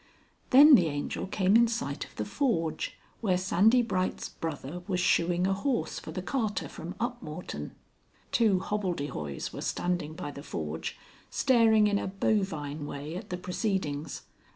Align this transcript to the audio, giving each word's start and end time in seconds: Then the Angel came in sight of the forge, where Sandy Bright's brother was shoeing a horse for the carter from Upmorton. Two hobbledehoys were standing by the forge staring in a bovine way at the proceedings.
Then 0.49 0.73
the 0.73 0.87
Angel 0.87 1.27
came 1.27 1.55
in 1.55 1.67
sight 1.67 2.05
of 2.05 2.15
the 2.15 2.25
forge, 2.25 2.97
where 3.19 3.37
Sandy 3.37 3.83
Bright's 3.83 4.29
brother 4.29 4.81
was 4.87 4.99
shoeing 4.99 5.45
a 5.45 5.53
horse 5.53 5.99
for 5.99 6.11
the 6.11 6.23
carter 6.23 6.67
from 6.67 6.95
Upmorton. 6.99 7.75
Two 8.31 8.57
hobbledehoys 8.61 9.53
were 9.53 9.61
standing 9.61 10.13
by 10.15 10.31
the 10.31 10.41
forge 10.41 10.97
staring 11.29 11.85
in 11.85 11.99
a 11.99 12.07
bovine 12.07 12.87
way 12.87 13.15
at 13.15 13.29
the 13.29 13.37
proceedings. 13.37 14.23